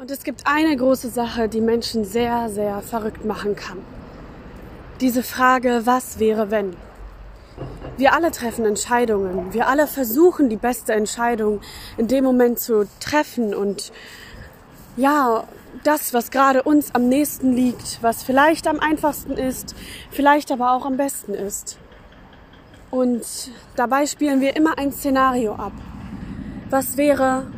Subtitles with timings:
[0.00, 3.78] Und es gibt eine große Sache, die Menschen sehr, sehr verrückt machen kann.
[5.00, 6.76] Diese Frage, was wäre wenn?
[7.96, 9.52] Wir alle treffen Entscheidungen.
[9.52, 11.60] Wir alle versuchen die beste Entscheidung
[11.96, 13.90] in dem Moment zu treffen und
[14.96, 15.42] ja,
[15.82, 19.74] das, was gerade uns am nächsten liegt, was vielleicht am einfachsten ist,
[20.12, 21.76] vielleicht aber auch am besten ist.
[22.92, 23.24] Und
[23.74, 25.72] dabei spielen wir immer ein Szenario ab.
[26.70, 27.48] Was wäre,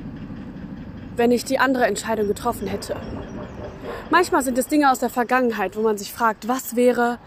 [1.20, 2.96] wenn ich die andere Entscheidung getroffen hätte.
[4.08, 7.18] Manchmal sind es Dinge aus der Vergangenheit, wo man sich fragt, was wäre,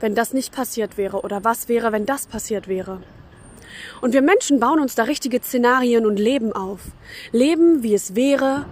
[0.00, 3.00] wenn das nicht passiert wäre oder was wäre, wenn das passiert wäre.
[4.00, 6.80] Und wir Menschen bauen uns da richtige Szenarien und Leben auf.
[7.30, 8.66] Leben, wie es wäre,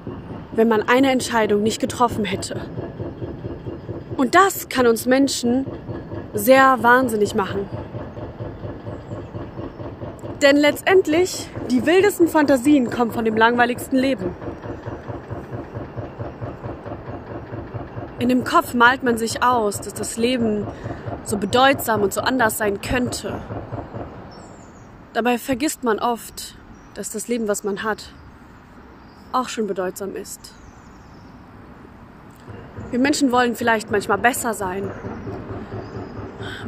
[0.50, 2.60] wenn man eine Entscheidung nicht getroffen hätte.
[4.16, 5.64] Und das kann uns Menschen
[6.34, 7.68] sehr wahnsinnig machen.
[10.42, 14.34] Denn letztendlich, die wildesten Fantasien kommen von dem langweiligsten Leben.
[18.18, 20.66] In dem Kopf malt man sich aus, dass das Leben
[21.24, 23.38] so bedeutsam und so anders sein könnte.
[25.12, 26.56] Dabei vergisst man oft,
[26.94, 28.10] dass das Leben, was man hat,
[29.32, 30.54] auch schon bedeutsam ist.
[32.90, 34.90] Wir Menschen wollen vielleicht manchmal besser sein,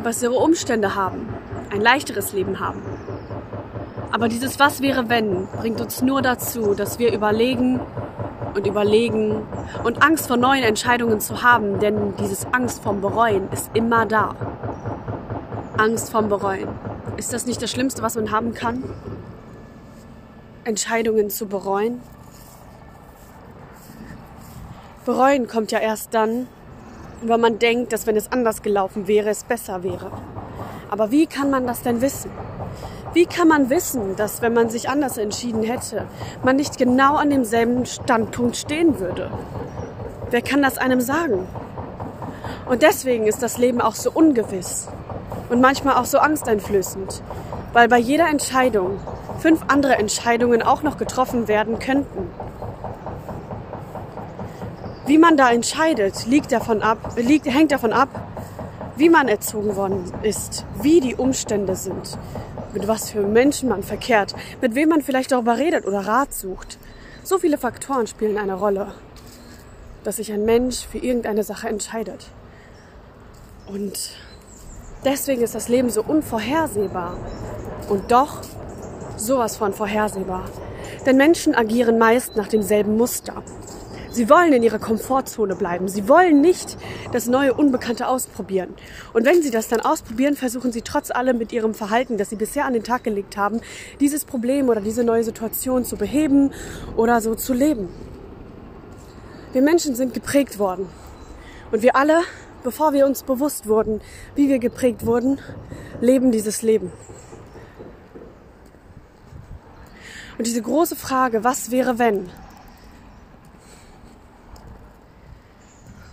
[0.03, 1.29] bessere Umstände haben,
[1.71, 2.83] ein leichteres Leben haben.
[4.11, 7.81] Aber dieses Was wäre wenn bringt uns nur dazu, dass wir überlegen,
[8.59, 9.47] und überlegen
[9.85, 14.35] und Angst vor neuen Entscheidungen zu haben, denn dieses Angst vom Bereuen ist immer da.
[15.77, 16.69] Angst vom Bereuen.
[17.17, 18.83] Ist das nicht das Schlimmste, was man haben kann?
[20.65, 22.01] Entscheidungen zu bereuen?
[25.07, 26.49] Bereuen kommt ja erst dann,
[27.23, 30.11] wenn man denkt, dass wenn es anders gelaufen wäre, es besser wäre.
[30.91, 32.31] Aber wie kann man das denn wissen?
[33.15, 36.07] Wie kann man wissen, dass wenn man sich anders entschieden hätte,
[36.45, 39.31] man nicht genau an demselben Standpunkt stehen würde?
[40.31, 41.49] Wer kann das einem sagen?
[42.67, 44.89] Und deswegen ist das Leben auch so ungewiss
[45.49, 47.23] und manchmal auch so angsteinflößend,
[47.73, 48.99] weil bei jeder Entscheidung
[49.39, 52.31] fünf andere Entscheidungen auch noch getroffen werden könnten.
[55.07, 58.11] Wie man da entscheidet, liegt davon ab, liegt, hängt davon ab,
[58.97, 62.19] wie man erzogen worden ist, wie die Umstände sind,
[62.73, 66.79] mit was für Menschen man verkehrt, mit wem man vielleicht darüber redet oder Rat sucht.
[67.23, 68.93] So viele Faktoren spielen eine Rolle,
[70.05, 72.27] dass sich ein Mensch für irgendeine Sache entscheidet.
[73.67, 74.11] Und
[75.05, 77.17] deswegen ist das Leben so unvorhersehbar
[77.89, 78.43] und doch
[79.17, 80.45] sowas von vorhersehbar.
[81.05, 83.43] Denn Menschen agieren meist nach demselben Muster.
[84.11, 85.89] Sie wollen in ihrer Komfortzone bleiben.
[85.89, 86.79] Sie wollen nicht
[87.13, 88.75] das neue Unbekannte ausprobieren.
[89.13, 92.37] Und wenn sie das dann ausprobieren, versuchen sie trotz allem mit ihrem Verhalten, das sie
[92.37, 93.61] bisher an den Tag gelegt haben,
[94.01, 96.53] dieses Problem oder diese neue Situation zu beheben
[96.97, 97.89] oder so zu leben.
[99.53, 100.89] Wir Menschen sind geprägt worden.
[101.71, 102.23] Und wir alle,
[102.65, 104.01] bevor wir uns bewusst wurden,
[104.35, 105.39] wie wir geprägt wurden,
[106.01, 106.93] leben dieses Leben.
[110.39, 112.31] Und diese große Frage, was wäre wenn,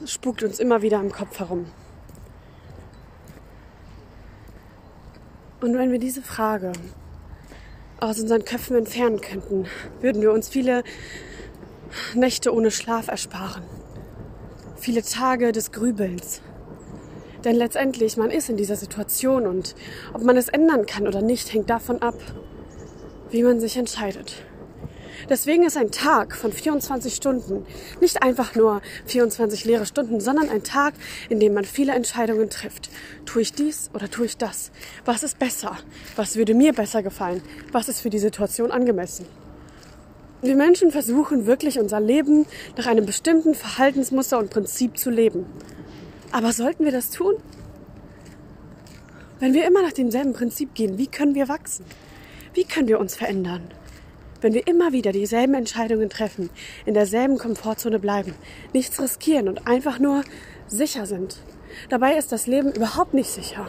[0.06, 1.68] spukt uns immer wieder im Kopf herum.
[5.62, 6.74] Und wenn wir diese Frage
[8.00, 9.66] aus unseren Köpfen entfernen könnten,
[10.02, 10.84] würden wir uns viele
[12.14, 13.64] Nächte ohne Schlaf ersparen.
[14.76, 16.42] Viele Tage des Grübelns.
[17.44, 19.76] Denn letztendlich, man ist in dieser Situation und
[20.14, 22.16] ob man es ändern kann oder nicht, hängt davon ab,
[23.30, 24.44] wie man sich entscheidet.
[25.30, 27.66] Deswegen ist ein Tag von 24 Stunden
[28.02, 30.94] nicht einfach nur 24 leere Stunden, sondern ein Tag,
[31.30, 32.90] in dem man viele Entscheidungen trifft.
[33.26, 34.72] Tue ich dies oder tue ich das?
[35.06, 35.78] Was ist besser?
[36.16, 37.42] Was würde mir besser gefallen?
[37.72, 39.26] Was ist für die Situation angemessen?
[40.42, 42.46] Wir Menschen versuchen wirklich unser Leben
[42.78, 45.46] nach einem bestimmten Verhaltensmuster und Prinzip zu leben.
[46.32, 47.36] Aber sollten wir das tun?
[49.40, 51.86] Wenn wir immer nach demselben Prinzip gehen, wie können wir wachsen?
[52.54, 53.64] Wie können wir uns verändern?
[54.42, 56.50] Wenn wir immer wieder dieselben Entscheidungen treffen,
[56.86, 58.34] in derselben Komfortzone bleiben,
[58.74, 60.24] nichts riskieren und einfach nur
[60.68, 61.38] sicher sind.
[61.90, 63.68] Dabei ist das Leben überhaupt nicht sicher.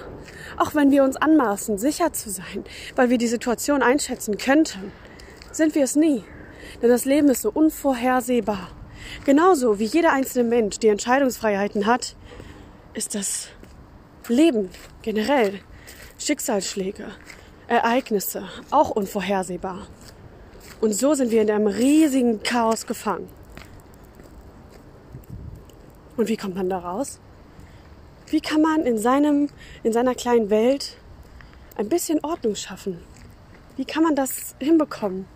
[0.56, 2.64] Auch wenn wir uns anmaßen, sicher zu sein,
[2.94, 4.92] weil wir die Situation einschätzen könnten,
[5.50, 6.24] sind wir es nie.
[6.82, 8.70] Denn das Leben ist so unvorhersehbar.
[9.24, 12.16] Genauso wie jeder einzelne Mensch die Entscheidungsfreiheiten hat,
[12.94, 13.48] ist das
[14.28, 14.70] Leben
[15.02, 15.60] generell,
[16.18, 17.06] Schicksalsschläge,
[17.68, 19.86] Ereignisse auch unvorhersehbar.
[20.80, 23.28] Und so sind wir in einem riesigen Chaos gefangen.
[26.16, 27.18] Und wie kommt man da raus?
[28.28, 29.48] Wie kann man in, seinem,
[29.82, 30.96] in seiner kleinen Welt
[31.76, 33.02] ein bisschen Ordnung schaffen?
[33.76, 35.26] Wie kann man das hinbekommen,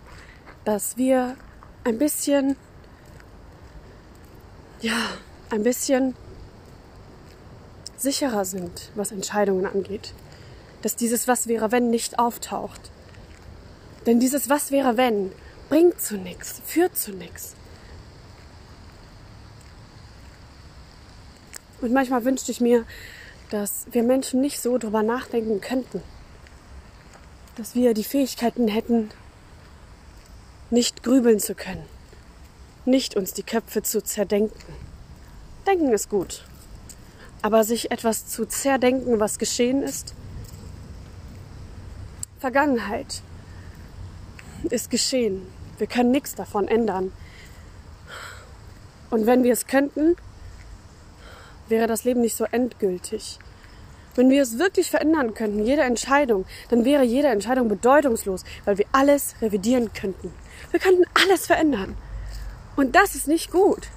[0.65, 1.35] dass wir
[1.83, 2.55] ein bisschen
[4.81, 4.97] ja,
[5.49, 6.15] ein bisschen
[7.97, 10.13] sicherer sind, was Entscheidungen angeht.
[10.81, 12.91] Dass dieses Was wäre wenn nicht auftaucht.
[14.05, 15.31] Denn dieses Was wäre wenn
[15.69, 17.55] bringt zu nichts, führt zu nichts.
[21.79, 22.85] Und manchmal wünschte ich mir,
[23.51, 26.03] dass wir Menschen nicht so drüber nachdenken könnten.
[27.55, 29.11] Dass wir die Fähigkeiten hätten,
[30.71, 31.85] nicht grübeln zu können.
[32.85, 34.73] Nicht uns die Köpfe zu zerdenken.
[35.65, 36.43] Denken ist gut.
[37.41, 40.13] Aber sich etwas zu zerdenken, was geschehen ist,
[42.39, 43.21] Vergangenheit
[44.69, 45.47] ist geschehen.
[45.77, 47.11] Wir können nichts davon ändern.
[49.09, 50.15] Und wenn wir es könnten,
[51.67, 53.39] wäre das Leben nicht so endgültig.
[54.15, 58.85] Wenn wir es wirklich verändern könnten, jede Entscheidung, dann wäre jede Entscheidung bedeutungslos, weil wir
[58.91, 60.33] alles revidieren könnten.
[60.71, 61.95] Wir könnten alles verändern.
[62.75, 63.87] Und das ist nicht gut,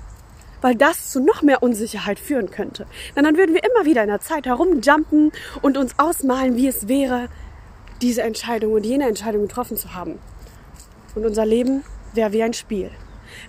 [0.61, 2.87] weil das zu noch mehr Unsicherheit führen könnte.
[3.17, 5.33] Denn dann würden wir immer wieder in der Zeit herumjumpen
[5.63, 7.29] und uns ausmalen, wie es wäre,
[8.01, 10.19] diese Entscheidung und jene Entscheidung getroffen zu haben.
[11.15, 12.91] Und unser Leben wäre wie ein Spiel.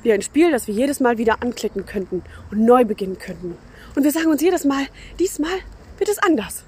[0.04, 3.58] Wie ein Spiel, das wir jedes Mal wieder anklicken könnten und neu beginnen könnten.
[3.96, 4.86] Und wir sagen uns jedes Mal,
[5.20, 5.58] diesmal
[5.98, 6.64] wird es anders.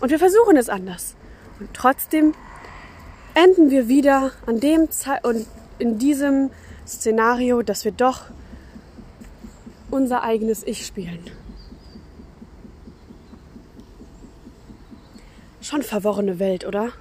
[0.00, 1.14] Und wir versuchen es anders.
[1.60, 2.34] Und trotzdem
[3.34, 5.46] enden wir wieder an dem Zeit und
[5.78, 6.50] in diesem
[6.86, 8.26] Szenario, dass wir doch
[9.90, 11.30] unser eigenes Ich spielen.
[15.60, 16.92] Schon verworrene Welt, oder?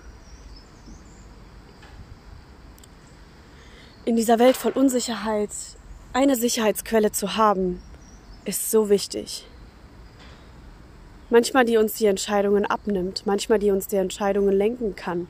[4.05, 5.49] In dieser Welt voll Unsicherheit
[6.11, 7.81] eine Sicherheitsquelle zu haben,
[8.43, 9.47] ist so wichtig.
[11.29, 15.29] Manchmal die uns die Entscheidungen abnimmt, manchmal die uns die Entscheidungen lenken kann.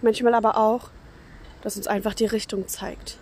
[0.00, 0.88] Manchmal aber auch,
[1.60, 3.18] dass uns einfach die Richtung zeigt.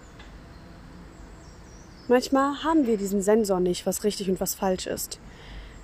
[2.06, 5.18] Manchmal haben wir diesen Sensor nicht, was richtig und was falsch ist.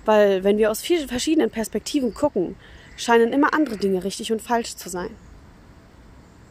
[0.05, 2.55] Weil wenn wir aus vielen verschiedenen Perspektiven gucken,
[2.95, 5.09] scheinen immer andere Dinge richtig und falsch zu sein.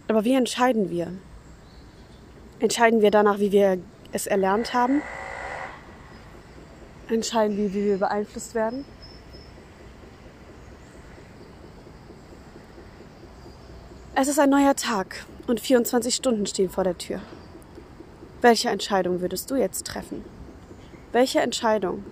[0.09, 1.13] Aber wie entscheiden wir?
[2.59, 3.79] Entscheiden wir danach, wie wir
[4.13, 5.03] es erlernt haben?
[7.09, 8.85] Entscheiden wir, wie wir beeinflusst werden?
[14.15, 17.21] Es ist ein neuer Tag und 24 Stunden stehen vor der Tür.
[18.41, 20.25] Welche Entscheidung würdest du jetzt treffen?
[21.13, 22.05] Welche Entscheidung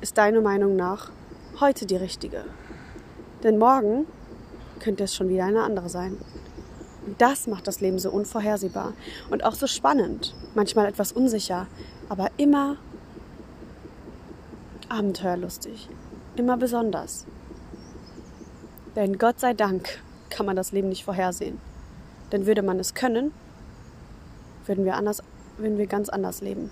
[0.00, 1.10] ist deiner Meinung nach
[1.60, 2.44] heute die richtige.
[3.42, 4.06] Denn morgen
[4.80, 6.18] könnte es schon wieder eine andere sein.
[7.18, 8.92] Das macht das Leben so unvorhersehbar
[9.30, 11.66] und auch so spannend, manchmal etwas unsicher,
[12.08, 12.76] aber immer
[14.88, 15.88] abenteuerlustig,
[16.36, 17.26] immer besonders.
[18.96, 20.00] Denn Gott sei Dank
[20.30, 21.60] kann man das Leben nicht vorhersehen.
[22.32, 23.32] Denn würde man es können,
[24.66, 25.22] würden wir, anders,
[25.58, 26.70] würden wir ganz anders leben.